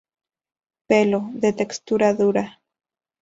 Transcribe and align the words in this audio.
Pelo: 0.89 1.19
De 1.43 1.51
textura 1.59 2.09
dura. 2.19 2.45